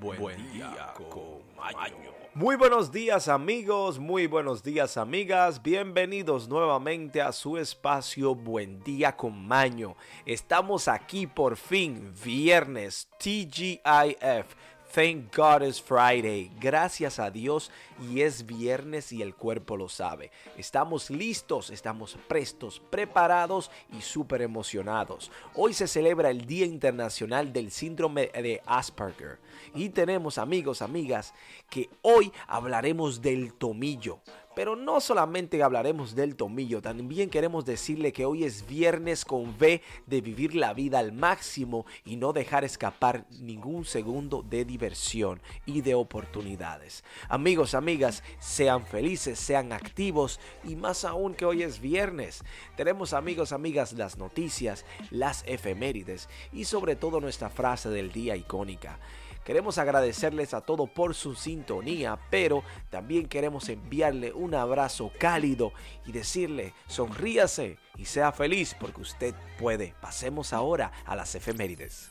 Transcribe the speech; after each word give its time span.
Buen, 0.00 0.52
día, 0.52 0.92
con 0.94 1.42
Maño. 1.56 2.12
Muy 2.34 2.56
buenos 2.56 2.92
días 2.92 3.28
amigos, 3.28 3.98
muy 3.98 4.26
buenos 4.26 4.62
días 4.62 4.98
amigas, 4.98 5.62
bienvenidos 5.62 6.48
nuevamente 6.48 7.22
a 7.22 7.32
su 7.32 7.56
espacio 7.56 8.34
Buen 8.34 8.82
día 8.82 9.16
con 9.16 9.46
Maño. 9.46 9.96
Estamos 10.26 10.86
aquí 10.86 11.26
por 11.26 11.56
fin, 11.56 12.12
viernes, 12.22 13.08
TGIF 13.18 14.54
Thank 14.96 15.36
God 15.36 15.62
it's 15.62 15.78
Friday. 15.78 16.50
Gracias 16.58 17.18
a 17.18 17.30
Dios 17.30 17.70
y 18.10 18.22
es 18.22 18.46
viernes 18.46 19.12
y 19.12 19.20
el 19.20 19.34
cuerpo 19.34 19.76
lo 19.76 19.90
sabe. 19.90 20.30
Estamos 20.56 21.10
listos, 21.10 21.68
estamos 21.68 22.16
prestos, 22.26 22.80
preparados 22.80 23.70
y 23.92 24.00
súper 24.00 24.40
emocionados. 24.40 25.30
Hoy 25.52 25.74
se 25.74 25.86
celebra 25.86 26.30
el 26.30 26.46
Día 26.46 26.64
Internacional 26.64 27.52
del 27.52 27.72
Síndrome 27.72 28.28
de 28.28 28.62
Asperger. 28.64 29.38
Y 29.74 29.90
tenemos 29.90 30.38
amigos, 30.38 30.80
amigas, 30.80 31.34
que 31.68 31.90
hoy 32.00 32.32
hablaremos 32.46 33.20
del 33.20 33.52
tomillo. 33.52 34.20
Pero 34.56 34.74
no 34.74 35.02
solamente 35.02 35.62
hablaremos 35.62 36.14
del 36.14 36.34
tomillo, 36.34 36.80
también 36.80 37.28
queremos 37.28 37.66
decirle 37.66 38.10
que 38.10 38.24
hoy 38.24 38.44
es 38.44 38.66
viernes 38.66 39.26
con 39.26 39.50
V 39.50 39.82
de 40.06 40.20
vivir 40.22 40.54
la 40.54 40.72
vida 40.72 40.98
al 40.98 41.12
máximo 41.12 41.84
y 42.06 42.16
no 42.16 42.32
dejar 42.32 42.64
escapar 42.64 43.26
ningún 43.38 43.84
segundo 43.84 44.42
de 44.42 44.64
diversión 44.64 45.42
y 45.66 45.82
de 45.82 45.94
oportunidades. 45.94 47.04
Amigos, 47.28 47.74
amigas, 47.74 48.22
sean 48.38 48.86
felices, 48.86 49.38
sean 49.38 49.74
activos 49.74 50.40
y 50.64 50.74
más 50.74 51.04
aún 51.04 51.34
que 51.34 51.44
hoy 51.44 51.62
es 51.62 51.78
viernes. 51.78 52.42
Tenemos 52.78 53.12
amigos, 53.12 53.52
amigas, 53.52 53.92
las 53.92 54.16
noticias, 54.16 54.86
las 55.10 55.44
efemérides 55.46 56.30
y 56.50 56.64
sobre 56.64 56.96
todo 56.96 57.20
nuestra 57.20 57.50
frase 57.50 57.90
del 57.90 58.10
día 58.10 58.36
icónica. 58.36 58.98
Queremos 59.46 59.78
agradecerles 59.78 60.54
a 60.54 60.60
todos 60.60 60.90
por 60.90 61.14
su 61.14 61.36
sintonía, 61.36 62.18
pero 62.30 62.64
también 62.90 63.28
queremos 63.28 63.68
enviarle 63.68 64.32
un 64.32 64.56
abrazo 64.56 65.12
cálido 65.20 65.72
y 66.04 66.10
decirle 66.10 66.74
sonríase 66.88 67.78
y 67.96 68.06
sea 68.06 68.32
feliz 68.32 68.74
porque 68.78 69.02
usted 69.02 69.36
puede. 69.56 69.94
Pasemos 70.00 70.52
ahora 70.52 70.90
a 71.04 71.14
las 71.14 71.36
efemérides. 71.36 72.10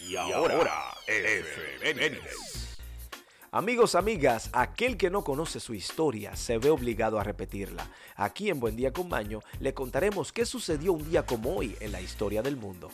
Y 0.00 0.16
ahora, 0.16 0.94
efemérides. 1.06 2.78
Amigos, 3.52 3.94
amigas, 3.96 4.48
aquel 4.54 4.96
que 4.96 5.10
no 5.10 5.24
conoce 5.24 5.60
su 5.60 5.74
historia 5.74 6.36
se 6.36 6.56
ve 6.56 6.70
obligado 6.70 7.20
a 7.20 7.22
repetirla. 7.22 7.86
Aquí 8.14 8.48
en 8.48 8.60
Buen 8.60 8.76
Día 8.76 8.94
con 8.94 9.10
Maño 9.10 9.40
le 9.60 9.74
contaremos 9.74 10.32
qué 10.32 10.46
sucedió 10.46 10.94
un 10.94 11.10
día 11.10 11.26
como 11.26 11.54
hoy 11.54 11.76
en 11.80 11.92
la 11.92 12.00
historia 12.00 12.40
del 12.40 12.56
mundo. 12.56 12.90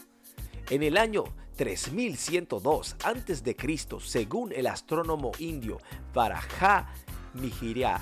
En 0.70 0.82
el 0.82 0.96
año 0.96 1.24
3102 1.56 2.96
a.C., 3.04 3.56
según 4.00 4.52
el 4.52 4.66
astrónomo 4.66 5.32
indio 5.38 5.78
Varaja 6.14 6.88
Mihiria, 7.34 8.00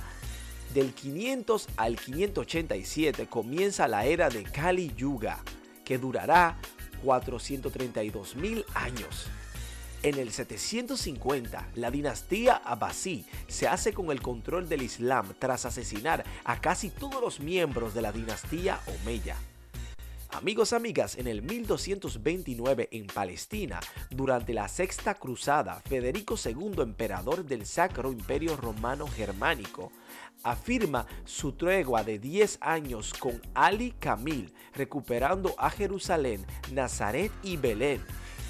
del 0.74 0.92
500 0.92 1.68
al 1.76 1.96
587 1.96 3.26
comienza 3.26 3.88
la 3.88 4.04
era 4.04 4.28
de 4.28 4.44
Kali 4.44 4.92
Yuga, 4.96 5.38
que 5.84 5.98
durará 5.98 6.58
432 7.02 8.36
mil 8.36 8.64
años. 8.74 9.26
En 10.02 10.16
el 10.16 10.30
750, 10.30 11.68
la 11.74 11.90
dinastía 11.90 12.54
Abbasí 12.54 13.26
se 13.48 13.68
hace 13.68 13.92
con 13.92 14.10
el 14.10 14.22
control 14.22 14.68
del 14.68 14.82
Islam 14.82 15.34
tras 15.38 15.66
asesinar 15.66 16.24
a 16.44 16.60
casi 16.60 16.88
todos 16.88 17.20
los 17.20 17.40
miembros 17.40 17.92
de 17.92 18.02
la 18.02 18.12
dinastía 18.12 18.80
Omeya. 18.86 19.36
Amigos, 20.32 20.72
amigas, 20.72 21.16
en 21.18 21.26
el 21.26 21.42
1229 21.42 22.88
en 22.92 23.08
Palestina, 23.08 23.80
durante 24.10 24.54
la 24.54 24.68
Sexta 24.68 25.14
Cruzada, 25.14 25.80
Federico 25.80 26.36
II, 26.42 26.82
emperador 26.82 27.44
del 27.44 27.66
Sacro 27.66 28.12
Imperio 28.12 28.56
Romano 28.56 29.08
Germánico, 29.08 29.90
afirma 30.44 31.04
su 31.24 31.52
tregua 31.52 32.04
de 32.04 32.20
10 32.20 32.58
años 32.60 33.12
con 33.12 33.42
Ali 33.54 33.90
Camil, 33.98 34.54
recuperando 34.72 35.54
a 35.58 35.68
Jerusalén, 35.68 36.46
Nazaret 36.72 37.32
y 37.42 37.56
Belén, 37.56 38.00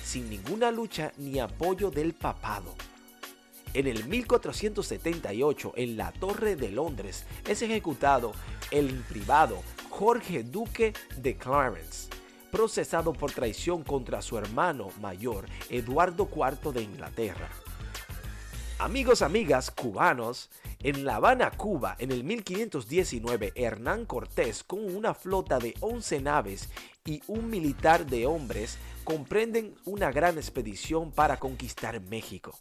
sin 0.05 0.29
ninguna 0.29 0.71
lucha 0.71 1.13
ni 1.17 1.41
apoyo 1.41 1.91
del 1.91 2.13
papado. 2.13 2.75
En 3.73 3.87
el 3.87 4.05
1478, 4.05 5.73
en 5.77 5.97
la 5.97 6.13
Torre 6.13 6.57
de 6.57 6.71
Londres, 6.71 7.25
es 7.49 7.63
ejecutado 7.63 8.33
el 8.71 8.93
privado 9.09 9.63
Jorge 10.01 10.45
Duque 10.45 10.95
de 11.19 11.37
Clarence, 11.37 12.09
procesado 12.51 13.13
por 13.13 13.33
traición 13.33 13.83
contra 13.83 14.23
su 14.23 14.39
hermano 14.39 14.89
mayor 14.99 15.45
Eduardo 15.69 16.27
IV 16.35 16.73
de 16.73 16.81
Inglaterra. 16.81 17.51
Amigos, 18.79 19.21
amigas 19.21 19.71
cubanos, 19.71 20.49
en 20.79 21.05
La 21.05 21.17
Habana, 21.17 21.51
Cuba, 21.51 21.97
en 21.99 22.13
el 22.13 22.25
1519, 22.25 23.53
Hernán 23.55 24.07
Cortés, 24.07 24.65
con 24.65 24.83
una 24.97 25.13
flota 25.13 25.59
de 25.59 25.75
11 25.81 26.23
naves 26.23 26.71
y 27.05 27.21
un 27.27 27.51
militar 27.51 28.07
de 28.07 28.25
hombres, 28.25 28.79
comprenden 29.05 29.75
una 29.85 30.11
gran 30.13 30.39
expedición 30.39 31.13
para 31.13 31.37
conquistar 31.37 32.01
México. 32.01 32.59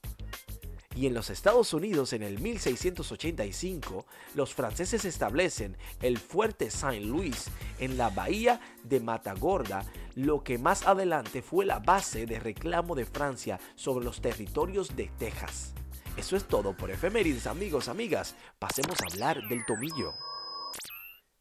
Y 1.00 1.08
en 1.08 1.14
los 1.14 1.30
Estados 1.30 1.74
Unidos 1.74 2.12
en 2.12 2.24
el 2.24 2.40
1685, 2.40 4.06
los 4.36 4.54
franceses 4.54 5.06
establecen 5.06 5.78
el 6.02 6.18
fuerte 6.18 6.70
Saint 6.70 7.06
Louis 7.06 7.46
en 7.80 7.98
la 7.98 8.10
bahía 8.10 8.60
de 8.84 9.00
Matagorda, 9.00 9.86
lo 10.16 10.44
que 10.44 10.58
más 10.58 10.86
adelante 10.86 11.42
fue 11.42 11.66
la 11.66 11.80
base 11.80 12.26
de 12.26 12.38
reclamo 12.38 12.96
de 12.96 13.06
Francia 13.06 13.62
sobre 13.76 14.04
los 14.04 14.20
territorios 14.20 14.94
de 14.98 15.10
Texas. 15.18 15.74
Eso 16.18 16.36
es 16.36 16.44
todo 16.44 16.76
por 16.76 16.92
efemérides 16.92 17.48
amigos, 17.48 17.88
amigas. 17.88 18.36
Pasemos 18.60 18.98
a 19.00 19.06
hablar 19.10 19.48
del 19.48 19.66
tomillo. 19.66 20.12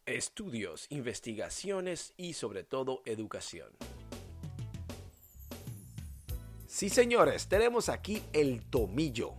Estudios, 0.07 0.87
investigaciones 0.89 2.15
y 2.17 2.35
sobre 2.35 2.63
todo 2.63 3.03
educación. 3.07 3.71
Sí, 6.79 6.91
señores, 6.91 7.49
tenemos 7.49 7.89
aquí 7.89 8.23
el 8.33 8.63
tomillo, 8.63 9.33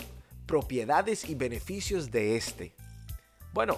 propiedades 0.46 1.24
y 1.30 1.36
beneficios 1.36 2.12
de 2.12 2.36
este. 2.36 2.76
Bueno, 3.54 3.78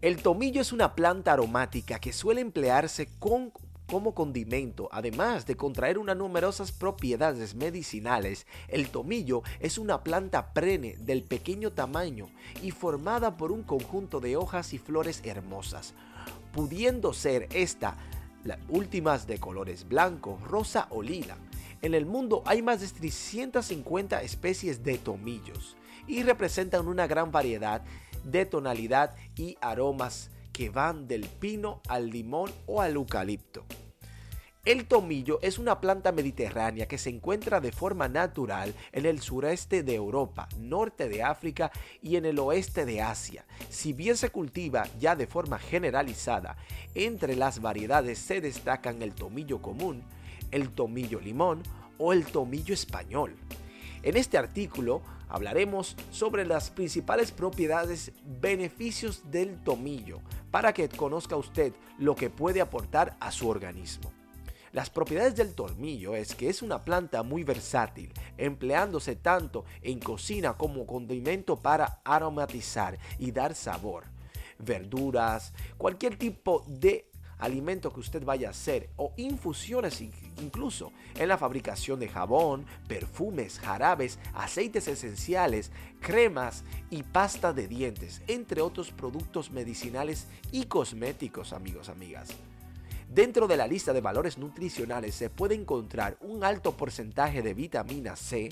el 0.00 0.22
tomillo 0.22 0.60
es 0.60 0.72
una 0.72 0.94
planta 0.94 1.32
aromática 1.32 1.98
que 1.98 2.12
suele 2.12 2.40
emplearse 2.40 3.08
con, 3.18 3.52
como 3.88 4.14
condimento, 4.14 4.88
además 4.92 5.44
de 5.44 5.56
contraer 5.56 5.98
unas 5.98 6.16
numerosas 6.16 6.70
propiedades 6.70 7.56
medicinales. 7.56 8.46
El 8.68 8.90
tomillo 8.90 9.42
es 9.58 9.76
una 9.76 10.04
planta 10.04 10.52
prene 10.54 10.94
del 10.98 11.24
pequeño 11.24 11.72
tamaño 11.72 12.28
y 12.62 12.70
formada 12.70 13.36
por 13.36 13.50
un 13.50 13.64
conjunto 13.64 14.20
de 14.20 14.36
hojas 14.36 14.72
y 14.72 14.78
flores 14.78 15.20
hermosas, 15.24 15.94
pudiendo 16.52 17.12
ser 17.12 17.48
esta 17.54 17.96
las 18.44 18.60
últimas 18.68 19.26
de 19.26 19.38
colores 19.38 19.88
blanco, 19.88 20.38
rosa 20.46 20.86
o 20.90 21.02
lila. 21.02 21.36
En 21.82 21.94
el 21.94 22.06
mundo 22.06 22.44
hay 22.46 22.62
más 22.62 22.80
de 22.80 22.86
350 22.86 24.22
especies 24.22 24.84
de 24.84 24.98
tomillos 24.98 25.76
y 26.06 26.22
representan 26.22 26.86
una 26.86 27.08
gran 27.08 27.32
variedad 27.32 27.82
de 28.22 28.46
tonalidad 28.46 29.16
y 29.36 29.56
aromas 29.60 30.30
que 30.52 30.70
van 30.70 31.08
del 31.08 31.26
pino 31.26 31.80
al 31.88 32.08
limón 32.08 32.52
o 32.66 32.80
al 32.80 32.94
eucalipto. 32.94 33.64
El 34.64 34.86
tomillo 34.86 35.40
es 35.42 35.58
una 35.58 35.80
planta 35.80 36.12
mediterránea 36.12 36.86
que 36.86 36.98
se 36.98 37.10
encuentra 37.10 37.60
de 37.60 37.72
forma 37.72 38.06
natural 38.08 38.72
en 38.92 39.06
el 39.06 39.20
sureste 39.20 39.82
de 39.82 39.96
Europa, 39.96 40.48
norte 40.56 41.08
de 41.08 41.24
África 41.24 41.72
y 42.00 42.14
en 42.14 42.26
el 42.26 42.38
oeste 42.38 42.86
de 42.86 43.02
Asia. 43.02 43.44
Si 43.70 43.92
bien 43.92 44.16
se 44.16 44.30
cultiva 44.30 44.84
ya 45.00 45.16
de 45.16 45.26
forma 45.26 45.58
generalizada, 45.58 46.56
entre 46.94 47.34
las 47.34 47.60
variedades 47.60 48.20
se 48.20 48.40
destacan 48.40 49.02
el 49.02 49.16
tomillo 49.16 49.60
común, 49.60 50.04
el 50.52 50.70
tomillo 50.70 51.20
limón 51.20 51.62
o 51.98 52.12
el 52.12 52.24
tomillo 52.26 52.72
español. 52.74 53.34
En 54.02 54.16
este 54.16 54.38
artículo 54.38 55.02
hablaremos 55.28 55.96
sobre 56.10 56.44
las 56.44 56.70
principales 56.70 57.32
propiedades, 57.32 58.12
beneficios 58.40 59.30
del 59.30 59.62
tomillo, 59.64 60.20
para 60.50 60.72
que 60.72 60.88
conozca 60.88 61.36
usted 61.36 61.72
lo 61.98 62.14
que 62.14 62.30
puede 62.30 62.60
aportar 62.60 63.16
a 63.18 63.32
su 63.32 63.48
organismo. 63.48 64.12
Las 64.72 64.88
propiedades 64.88 65.36
del 65.36 65.54
tomillo 65.54 66.16
es 66.16 66.34
que 66.34 66.48
es 66.48 66.62
una 66.62 66.82
planta 66.82 67.22
muy 67.22 67.44
versátil, 67.44 68.12
empleándose 68.38 69.16
tanto 69.16 69.64
en 69.82 70.00
cocina 70.00 70.54
como 70.54 70.86
condimento 70.86 71.60
para 71.60 72.00
aromatizar 72.04 72.98
y 73.18 73.32
dar 73.32 73.54
sabor. 73.54 74.04
Verduras, 74.58 75.52
cualquier 75.76 76.16
tipo 76.16 76.64
de 76.66 77.11
alimento 77.42 77.92
que 77.92 78.00
usted 78.00 78.24
vaya 78.24 78.48
a 78.48 78.50
hacer 78.52 78.88
o 78.96 79.12
infusiones 79.16 80.00
incluso 80.40 80.92
en 81.16 81.28
la 81.28 81.36
fabricación 81.36 81.98
de 81.98 82.08
jabón, 82.08 82.64
perfumes, 82.86 83.58
jarabes, 83.58 84.18
aceites 84.32 84.86
esenciales, 84.86 85.72
cremas 86.00 86.64
y 86.88 87.02
pasta 87.02 87.52
de 87.52 87.66
dientes, 87.66 88.22
entre 88.28 88.60
otros 88.60 88.92
productos 88.92 89.50
medicinales 89.50 90.28
y 90.52 90.66
cosméticos, 90.66 91.52
amigos, 91.52 91.88
amigas. 91.88 92.30
Dentro 93.08 93.46
de 93.48 93.56
la 93.56 93.66
lista 93.66 93.92
de 93.92 94.00
valores 94.00 94.38
nutricionales 94.38 95.14
se 95.14 95.28
puede 95.28 95.54
encontrar 95.54 96.16
un 96.20 96.44
alto 96.44 96.76
porcentaje 96.76 97.42
de 97.42 97.54
vitamina 97.54 98.16
C, 98.16 98.50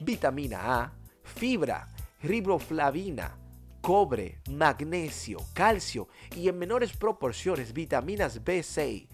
vitamina 0.00 0.82
A, 0.82 0.92
fibra, 1.22 1.88
riboflavina, 2.22 3.36
cobre, 3.82 4.38
magnesio, 4.48 5.38
calcio 5.52 6.08
y 6.36 6.48
en 6.48 6.58
menores 6.58 6.96
proporciones 6.96 7.72
vitaminas 7.74 8.42
B6, 8.42 9.08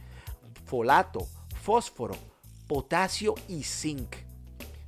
folato, 0.67 1.27
fósforo, 1.63 2.15
potasio 2.69 3.35
y 3.49 3.65
zinc. 3.65 4.15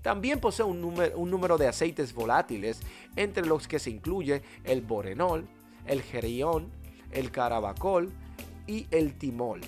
También 0.02 0.38
posee 0.38 0.66
un 0.66 0.80
número, 0.80 1.18
un 1.18 1.30
número, 1.30 1.58
de 1.58 1.66
aceites 1.66 2.12
volátiles, 2.12 2.80
entre 3.16 3.44
los 3.46 3.66
que 3.66 3.78
se 3.78 3.90
incluye 3.90 4.42
el 4.64 4.82
borenol, 4.82 5.48
el 5.86 6.02
gerión, 6.02 6.70
el 7.10 7.30
carabacol 7.30 8.12
y 8.66 8.86
el 8.90 9.16
timol. 9.18 9.62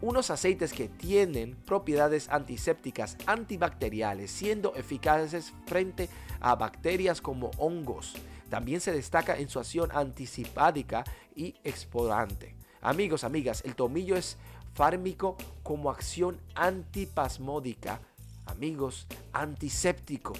Unos 0.00 0.30
aceites 0.30 0.72
que 0.72 0.88
tienen 0.88 1.56
propiedades 1.64 2.28
antisépticas 2.28 3.16
antibacteriales, 3.26 4.30
siendo 4.30 4.74
eficaces 4.76 5.52
frente 5.66 6.08
a 6.40 6.54
bacterias 6.54 7.20
como 7.20 7.50
hongos. 7.58 8.14
También 8.50 8.80
se 8.80 8.92
destaca 8.92 9.36
en 9.36 9.48
su 9.48 9.58
acción 9.58 9.90
antisipádica 9.92 11.04
y 11.34 11.54
exporante. 11.64 12.54
Amigos, 12.80 13.24
amigas, 13.24 13.62
el 13.64 13.74
tomillo 13.74 14.16
es 14.16 14.36
fármico 14.74 15.36
como 15.62 15.90
acción 15.90 16.38
antipasmódica. 16.54 18.00
Amigos, 18.44 19.06
antiséptico. 19.32 20.34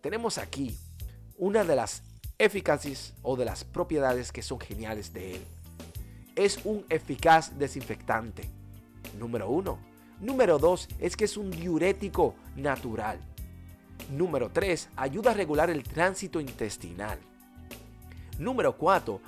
Tenemos 0.00 0.38
aquí 0.38 0.78
una 1.36 1.64
de 1.64 1.74
las 1.74 2.02
eficaces 2.38 3.14
o 3.22 3.36
de 3.36 3.44
las 3.44 3.64
propiedades 3.64 4.30
que 4.30 4.42
son 4.42 4.60
geniales 4.60 5.12
de 5.12 5.36
él. 5.36 5.46
Es 6.36 6.60
un 6.64 6.84
eficaz 6.90 7.58
desinfectante. 7.58 8.48
Número 9.18 9.50
uno. 9.50 9.78
Número 10.20 10.58
dos 10.58 10.88
es 10.98 11.16
que 11.16 11.24
es 11.24 11.36
un 11.36 11.50
diurético 11.50 12.34
natural. 12.54 13.18
Número 14.10 14.50
3. 14.50 14.90
Ayuda 14.96 15.32
a 15.32 15.34
regular 15.34 15.70
el 15.70 15.82
tránsito 15.82 16.40
intestinal. 16.40 17.18
Número 18.38 18.76
4. 18.76 19.20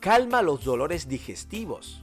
Calma 0.00 0.42
los 0.42 0.64
dolores 0.64 1.08
digestivos. 1.08 2.02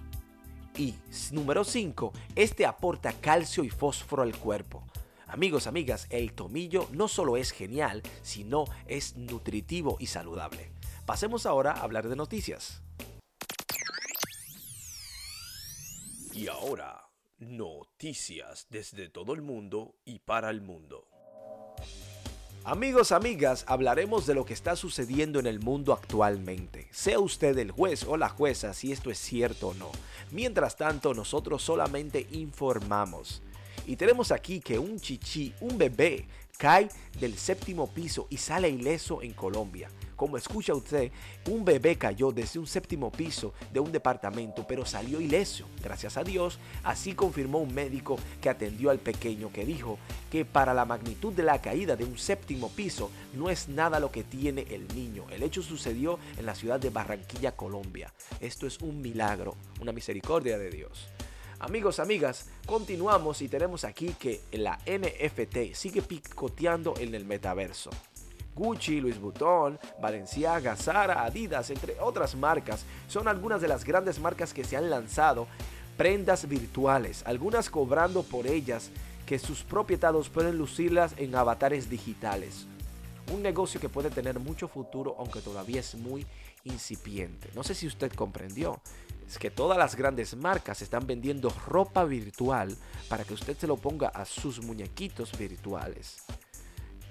Y 0.77 0.95
número 1.31 1.63
5. 1.63 2.13
Este 2.35 2.65
aporta 2.65 3.13
calcio 3.13 3.63
y 3.63 3.69
fósforo 3.69 4.23
al 4.23 4.37
cuerpo. 4.37 4.83
Amigos, 5.27 5.67
amigas, 5.67 6.07
el 6.09 6.33
tomillo 6.33 6.87
no 6.91 7.07
solo 7.07 7.35
es 7.35 7.51
genial, 7.51 8.03
sino 8.21 8.65
es 8.87 9.15
nutritivo 9.17 9.97
y 9.99 10.07
saludable. 10.07 10.71
Pasemos 11.05 11.45
ahora 11.45 11.71
a 11.71 11.81
hablar 11.81 12.07
de 12.07 12.15
noticias. 12.15 12.81
Y 16.31 16.47
ahora, 16.47 17.09
noticias 17.39 18.67
desde 18.69 19.09
todo 19.09 19.33
el 19.33 19.41
mundo 19.41 19.95
y 20.05 20.19
para 20.19 20.49
el 20.49 20.61
mundo. 20.61 21.07
Amigos, 22.67 23.11
amigas, 23.11 23.63
hablaremos 23.67 24.25
de 24.25 24.33
lo 24.33 24.43
que 24.43 24.55
está 24.55 24.75
sucediendo 24.75 25.39
en 25.39 25.45
el 25.45 25.59
mundo 25.59 25.93
actualmente. 25.93 26.87
Sea 26.89 27.19
usted 27.19 27.55
el 27.59 27.69
juez 27.69 28.03
o 28.05 28.17
la 28.17 28.27
jueza 28.27 28.73
si 28.73 28.91
esto 28.91 29.11
es 29.11 29.19
cierto 29.19 29.67
o 29.67 29.73
no. 29.75 29.91
Mientras 30.31 30.75
tanto, 30.75 31.13
nosotros 31.13 31.61
solamente 31.61 32.25
informamos. 32.31 33.43
Y 33.85 33.95
tenemos 33.95 34.31
aquí 34.31 34.59
que 34.59 34.79
un 34.79 34.99
chichi, 34.99 35.53
un 35.61 35.77
bebé, 35.77 36.25
cae 36.57 36.89
del 37.19 37.37
séptimo 37.37 37.87
piso 37.87 38.27
y 38.29 38.37
sale 38.37 38.69
ileso 38.69 39.21
en 39.21 39.33
Colombia. 39.33 39.89
Como 40.15 40.37
escucha 40.37 40.73
usted, 40.73 41.11
un 41.49 41.65
bebé 41.65 41.97
cayó 41.97 42.31
desde 42.31 42.57
un 42.57 42.67
séptimo 42.67 43.11
piso 43.11 43.53
de 43.73 43.81
un 43.81 43.91
departamento, 43.91 44.65
pero 44.65 44.85
salió 44.85 45.19
ileso. 45.19 45.65
Gracias 45.83 46.15
a 46.15 46.23
Dios, 46.23 46.57
así 46.83 47.13
confirmó 47.13 47.59
un 47.59 47.73
médico 47.73 48.17
que 48.41 48.49
atendió 48.49 48.91
al 48.91 48.99
pequeño 48.99 49.51
que 49.51 49.65
dijo 49.65 49.97
que 50.31 50.45
para 50.45 50.73
la 50.73 50.85
magnitud 50.85 51.33
de 51.33 51.43
la 51.43 51.61
caída 51.61 51.97
de 51.97 52.05
un 52.05 52.17
séptimo 52.17 52.69
piso 52.69 53.11
no 53.33 53.49
es 53.49 53.67
nada 53.67 53.99
lo 53.99 54.11
que 54.11 54.23
tiene 54.23 54.65
el 54.69 54.87
niño. 54.95 55.25
El 55.31 55.43
hecho 55.43 55.61
sucedió 55.61 56.17
en 56.37 56.45
la 56.45 56.55
ciudad 56.55 56.79
de 56.79 56.89
Barranquilla, 56.89 57.55
Colombia. 57.57 58.13
Esto 58.39 58.67
es 58.67 58.79
un 58.79 59.01
milagro, 59.01 59.55
una 59.81 59.91
misericordia 59.91 60.57
de 60.57 60.69
Dios. 60.69 61.09
Amigos, 61.59 61.99
amigas, 61.99 62.47
continuamos 62.65 63.41
y 63.41 63.47
tenemos 63.47 63.85
aquí 63.85 64.13
que 64.19 64.41
la 64.51 64.77
NFT 64.85 65.73
sigue 65.73 66.01
picoteando 66.01 66.95
en 66.97 67.15
el 67.15 67.23
metaverso. 67.23 67.91
Gucci, 68.53 68.99
Louis 68.99 69.19
Vuitton, 69.19 69.79
Balenciaga, 70.01 70.75
Zara, 70.75 71.23
Adidas, 71.23 71.69
entre 71.69 71.97
otras 72.01 72.35
marcas, 72.35 72.85
son 73.07 73.29
algunas 73.29 73.61
de 73.61 73.69
las 73.69 73.85
grandes 73.85 74.19
marcas 74.19 74.53
que 74.53 74.65
se 74.65 74.75
han 74.75 74.89
lanzado 74.89 75.47
prendas 75.95 76.47
virtuales, 76.49 77.23
algunas 77.25 77.69
cobrando 77.69 78.23
por 78.23 78.47
ellas 78.47 78.91
que 79.25 79.39
sus 79.39 79.63
propietarios 79.63 80.27
pueden 80.27 80.57
lucirlas 80.57 81.13
en 81.17 81.35
avatares 81.35 81.89
digitales. 81.89 82.67
Un 83.33 83.41
negocio 83.41 83.79
que 83.79 83.89
puede 83.89 84.09
tener 84.09 84.39
mucho 84.39 84.67
futuro 84.67 85.15
aunque 85.17 85.39
todavía 85.39 85.79
es 85.79 85.95
muy 85.95 86.27
No 87.53 87.63
sé 87.63 87.75
si 87.75 87.87
usted 87.87 88.11
comprendió. 88.13 88.81
Es 89.27 89.39
que 89.39 89.49
todas 89.49 89.77
las 89.77 89.95
grandes 89.95 90.35
marcas 90.35 90.81
están 90.81 91.07
vendiendo 91.07 91.49
ropa 91.67 92.03
virtual 92.05 92.75
para 93.07 93.23
que 93.23 93.33
usted 93.33 93.57
se 93.57 93.67
lo 93.67 93.77
ponga 93.77 94.09
a 94.09 94.25
sus 94.25 94.61
muñequitos 94.61 95.37
virtuales. 95.37 96.17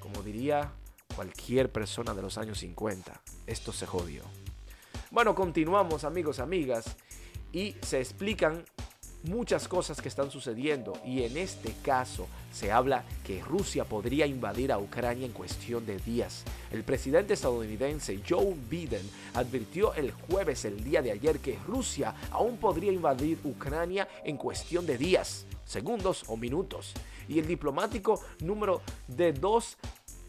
Como 0.00 0.22
diría 0.22 0.72
cualquier 1.14 1.70
persona 1.72 2.14
de 2.14 2.22
los 2.22 2.38
años 2.38 2.58
50. 2.58 3.20
Esto 3.46 3.72
se 3.72 3.86
jodió. 3.86 4.22
Bueno, 5.10 5.34
continuamos 5.34 6.04
amigos, 6.04 6.40
amigas, 6.40 6.96
y 7.52 7.76
se 7.82 8.00
explican 8.00 8.64
muchas 9.24 9.68
cosas 9.68 10.00
que 10.00 10.08
están 10.08 10.30
sucediendo 10.30 10.92
y 11.04 11.22
en 11.22 11.36
este 11.36 11.72
caso 11.82 12.26
se 12.52 12.70
habla 12.70 13.04
que 13.24 13.42
Rusia 13.42 13.84
podría 13.84 14.26
invadir 14.26 14.70
a 14.70 14.78
Ucrania 14.78 15.26
en 15.26 15.32
cuestión 15.32 15.86
de 15.86 15.98
días. 15.98 16.44
El 16.70 16.84
presidente 16.84 17.34
estadounidense 17.34 18.20
Joe 18.28 18.54
Biden 18.70 19.08
advirtió 19.34 19.94
el 19.94 20.12
jueves, 20.12 20.64
el 20.64 20.84
día 20.84 21.02
de 21.02 21.12
ayer, 21.12 21.38
que 21.38 21.58
Rusia 21.66 22.14
aún 22.30 22.58
podría 22.58 22.92
invadir 22.92 23.38
Ucrania 23.44 24.08
en 24.24 24.36
cuestión 24.36 24.86
de 24.86 24.98
días, 24.98 25.46
segundos 25.64 26.24
o 26.28 26.36
minutos. 26.36 26.92
Y 27.28 27.38
el 27.38 27.46
diplomático 27.46 28.20
número 28.40 28.82
de 29.08 29.32
dos 29.32 29.78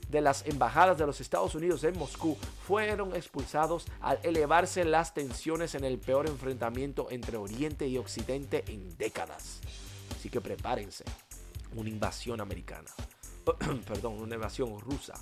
de 0.10 0.22
las 0.22 0.46
embajadas 0.46 0.98
de 0.98 1.06
los 1.06 1.22
Estados 1.22 1.56
Unidos 1.56 1.84
en 1.84 1.98
Moscú 1.98 2.38
fueron 2.66 3.16
expulsados 3.16 3.86
al 4.02 4.20
elevarse 4.24 4.86
las 4.86 5.14
tensiones 5.14 5.76
en 5.76 5.84
el 5.84 5.98
peor 5.98 6.28
enfrentamiento 6.28 7.08
entre 7.10 7.38
Oriente 7.38 7.88
y 7.88 7.98
Occidente 7.98 8.64
en 8.68 8.98
décadas. 8.98 9.62
Así 10.16 10.30
que 10.30 10.42
prepárense, 10.42 11.04
una 11.76 11.90
invasión 11.90 12.42
americana. 12.42 12.90
Perdón, 13.88 14.22
una 14.22 14.36
invasión 14.36 14.80
rusa. 14.80 15.14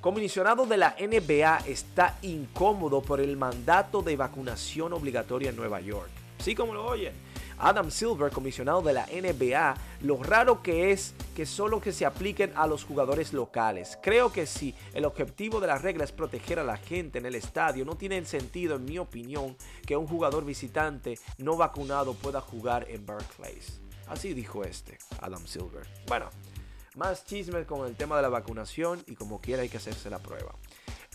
Comisionado 0.00 0.66
de 0.66 0.76
la 0.76 0.94
NBA 1.00 1.58
está 1.66 2.18
incómodo 2.22 3.02
por 3.02 3.20
el 3.20 3.36
mandato 3.36 4.02
de 4.02 4.16
vacunación 4.16 4.92
obligatoria 4.92 5.50
en 5.50 5.56
Nueva 5.56 5.80
York. 5.80 6.10
Sí, 6.38 6.54
como 6.54 6.74
lo 6.74 6.86
oyen. 6.86 7.25
Adam 7.58 7.90
Silver, 7.90 8.30
comisionado 8.30 8.82
de 8.82 8.92
la 8.92 9.06
NBA, 9.06 9.76
lo 10.02 10.22
raro 10.22 10.62
que 10.62 10.92
es 10.92 11.14
que 11.34 11.46
solo 11.46 11.80
que 11.80 11.92
se 11.92 12.06
apliquen 12.06 12.52
a 12.56 12.66
los 12.66 12.84
jugadores 12.84 13.32
locales. 13.32 13.98
Creo 14.02 14.32
que 14.32 14.46
si 14.46 14.74
el 14.94 15.04
objetivo 15.04 15.60
de 15.60 15.66
la 15.66 15.78
regla 15.78 16.04
es 16.04 16.12
proteger 16.12 16.58
a 16.58 16.64
la 16.64 16.76
gente 16.76 17.18
en 17.18 17.26
el 17.26 17.34
estadio, 17.34 17.84
no 17.84 17.96
tiene 17.96 18.24
sentido, 18.24 18.76
en 18.76 18.84
mi 18.84 18.98
opinión, 18.98 19.56
que 19.86 19.96
un 19.96 20.06
jugador 20.06 20.44
visitante 20.44 21.18
no 21.38 21.56
vacunado 21.56 22.14
pueda 22.14 22.40
jugar 22.40 22.86
en 22.90 23.06
Barclays. 23.06 23.80
Así 24.08 24.34
dijo 24.34 24.62
este, 24.62 24.98
Adam 25.20 25.46
Silver. 25.46 25.86
Bueno, 26.06 26.30
más 26.96 27.24
chismes 27.24 27.66
con 27.66 27.86
el 27.86 27.96
tema 27.96 28.16
de 28.16 28.22
la 28.22 28.28
vacunación 28.28 29.02
y 29.06 29.16
como 29.16 29.40
quiera 29.40 29.62
hay 29.62 29.68
que 29.68 29.76
hacerse 29.76 30.08
la 30.10 30.18
prueba. 30.18 30.54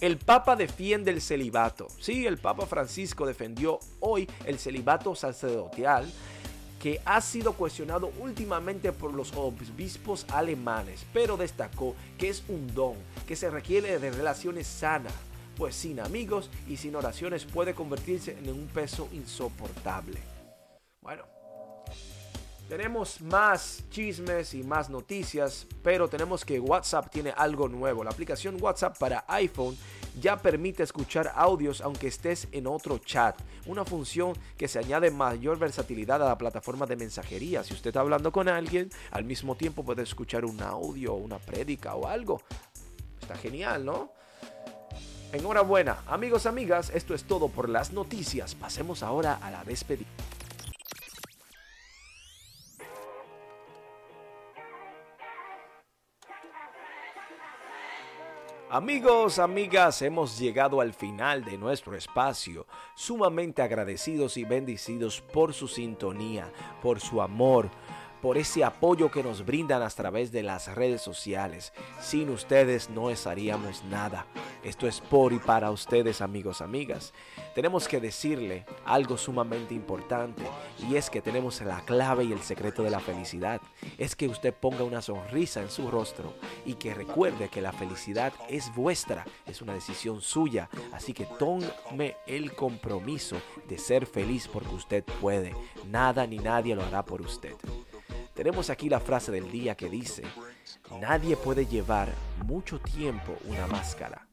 El 0.02 0.18
Papa 0.18 0.56
defiende 0.56 1.12
el 1.12 1.22
celibato. 1.22 1.88
Sí, 2.00 2.26
el 2.26 2.40
Papa 2.40 2.66
Francisco 2.66 3.28
defendió 3.28 3.78
hoy 4.00 4.28
el 4.48 4.58
celibato 4.58 5.14
sacerdotal 5.14 6.12
que 6.82 7.00
ha 7.06 7.22
sido 7.22 7.54
cuestionado 7.54 8.12
últimamente 8.20 8.94
por 8.94 9.14
los 9.14 9.32
obispos 9.34 10.26
alemanes, 10.30 11.06
pero 11.14 11.38
destacó 11.38 11.96
que 12.18 12.30
es 12.30 12.44
un 12.48 12.74
don 12.74 12.96
que 13.28 13.36
se 13.36 13.52
requiere 13.52 14.00
de 14.00 14.10
relaciones 14.10 14.66
sanas, 14.66 15.14
pues 15.56 15.76
sin 15.76 16.00
amigos 16.00 16.50
y 16.68 16.78
sin 16.78 16.96
oraciones 16.96 17.46
puede 17.46 17.76
convertirse 17.76 18.36
en 18.40 18.50
un 18.50 18.66
peso 18.70 19.08
insoportable. 19.12 20.20
Bueno, 21.02 21.26
tenemos 22.72 23.20
más 23.20 23.84
chismes 23.90 24.54
y 24.54 24.64
más 24.64 24.90
noticias, 24.90 25.68
pero 25.84 26.08
tenemos 26.08 26.46
que 26.46 26.58
WhatsApp 26.58 27.12
tiene 27.12 27.32
algo 27.36 27.68
nuevo. 27.68 28.02
La 28.02 28.12
aplicación 28.12 28.56
WhatsApp 28.62 28.98
para 28.98 29.26
iPhone 29.28 29.78
ya 30.22 30.38
permite 30.38 30.82
escuchar 30.82 31.34
audios 31.36 31.82
aunque 31.82 32.08
estés 32.08 32.48
en 32.54 32.68
otro 32.68 33.00
chat. 33.00 33.38
Una 33.66 33.84
función 33.84 34.38
que 34.56 34.70
se 34.70 34.80
añade 34.80 35.12
mayor 35.12 35.60
versatilidad 35.60 36.24
a 36.24 36.30
la 36.30 36.38
plataforma 36.38 36.86
de 36.86 36.96
mensajería. 36.96 37.62
Si 37.66 37.74
usted 37.74 37.90
está 37.90 38.00
hablando 38.00 38.32
con 38.32 38.48
alguien, 38.48 38.90
al 39.12 39.26
mismo 39.26 39.58
tiempo 39.58 39.84
puede 39.84 40.04
escuchar 40.04 40.46
un 40.46 40.62
audio, 40.62 41.16
una 41.16 41.40
prédica 41.40 41.96
o 41.96 42.08
algo. 42.08 42.42
Está 43.20 43.36
genial, 43.36 43.84
¿no? 43.84 44.14
Enhorabuena, 45.34 46.04
amigos, 46.08 46.46
amigas, 46.46 46.90
esto 46.96 47.16
es 47.16 47.26
todo 47.26 47.50
por 47.50 47.68
las 47.68 47.92
noticias. 47.92 48.56
Pasemos 48.56 49.04
ahora 49.04 49.40
a 49.42 49.52
la 49.52 49.66
despedida. 49.66 50.08
Amigos, 58.74 59.38
amigas, 59.38 60.02
hemos 60.02 60.40
llegado 60.40 60.80
al 60.80 60.94
final 60.94 61.44
de 61.44 61.58
nuestro 61.58 61.94
espacio, 61.94 62.66
sumamente 62.96 63.62
agradecidos 63.62 64.38
y 64.38 64.46
bendecidos 64.46 65.20
por 65.20 65.54
su 65.54 65.68
sintonía, 65.68 66.50
por 66.82 67.02
su 67.02 67.22
amor, 67.22 67.70
por 68.22 68.38
ese 68.38 68.64
apoyo 68.64 69.10
que 69.10 69.24
nos 69.24 69.46
brindan 69.46 69.82
a 69.82 69.90
través 69.90 70.32
de 70.32 70.44
las 70.44 70.74
redes 70.76 71.02
sociales. 71.02 71.74
Sin 72.00 72.30
ustedes 72.30 72.90
no 72.90 73.10
haríamos 73.26 73.84
nada. 73.86 74.26
Esto 74.64 74.88
es 74.88 75.02
por 75.02 75.34
y 75.34 75.40
para 75.40 75.72
ustedes, 75.72 76.22
amigos, 76.22 76.62
amigas. 76.62 77.14
Tenemos 77.56 77.88
que 77.88 78.00
decirle 78.00 78.66
algo 78.86 79.18
sumamente 79.18 79.74
importante 79.74 80.44
y 80.88 80.96
es 80.96 81.10
que 81.10 81.22
tenemos 81.22 81.62
la 81.62 81.82
clave 81.82 82.26
y 82.26 82.32
el 82.32 82.42
secreto 82.42 82.84
de 82.84 82.92
la 82.92 83.00
felicidad. 83.00 83.60
Es 83.98 84.16
que 84.16 84.28
usted 84.28 84.54
ponga 84.54 84.84
una 84.84 85.02
sonrisa 85.02 85.62
en 85.62 85.70
su 85.70 85.90
rostro 85.90 86.34
y 86.66 86.76
que 86.76 86.94
recuerde 86.94 87.50
que 87.50 87.62
la 87.62 87.72
felicidad 87.72 88.34
es 88.48 88.74
vuestra, 88.76 89.26
es 89.46 89.62
una 89.62 89.74
decisión 89.74 90.22
suya. 90.22 90.70
Así 90.94 91.14
que 91.14 91.26
tome 91.26 92.16
el 92.28 92.54
compromiso 92.54 93.38
de 93.68 93.78
ser 93.78 94.06
feliz 94.06 94.48
porque 94.48 94.76
usted 94.76 95.04
puede. 95.20 95.56
Nada 95.88 96.28
ni 96.28 96.38
nadie 96.38 96.76
lo 96.76 96.84
hará 96.84 97.04
por 97.04 97.22
usted. 97.22 97.56
Tenemos 98.42 98.72
aquí 98.72 98.90
la 98.90 99.00
frase 99.00 99.32
del 99.32 99.52
día 99.52 99.76
que 99.76 99.88
dice, 99.88 100.24
nadie 101.00 101.38
puede 101.38 101.68
llevar 101.68 102.10
mucho 102.44 102.80
tiempo 102.80 103.38
una 103.46 103.68
máscara. 103.68 104.26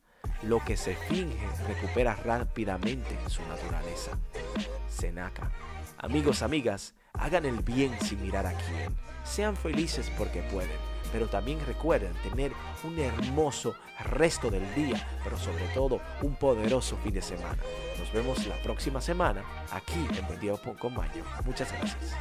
Lo 0.45 0.65
que 0.65 0.79
se 0.79 0.97
finge 0.97 1.47
recupera 1.67 2.17
rápidamente 2.17 3.19
su 3.29 3.43
naturaleza. 3.43 4.13
Senaca. 4.89 5.53
Amigos, 5.99 6.41
amigas, 6.41 6.95
hagan 7.13 7.45
el 7.45 7.61
bien 7.61 8.01
sin 8.01 8.23
mirar 8.23 8.47
a 8.47 8.55
quién. 8.55 8.97
Sean 9.25 9.55
felices 9.55 10.11
porque 10.17 10.41
pueden, 10.41 10.79
pero 11.13 11.29
también 11.29 11.59
recuerden 11.67 12.15
tener 12.23 12.53
un 12.85 12.99
hermoso 12.99 13.75
resto 14.01 14.51
del 14.51 14.75
día, 14.75 15.07
pero 15.23 15.37
sobre 15.37 15.67
todo 15.75 16.01
un 16.23 16.35
poderoso 16.35 16.97
fin 17.05 17.13
de 17.13 17.21
semana. 17.21 17.59
Nos 17.99 18.11
vemos 18.15 18.47
la 18.47 18.57
próxima 18.63 19.03
semana 19.03 19.45
aquí 19.71 20.09
en 20.19 20.27
Buen 20.27 20.41
Día 20.41 20.55
con 20.57 20.95
Mayo. 20.95 21.23
Muchas 21.45 21.71
gracias. 21.73 22.17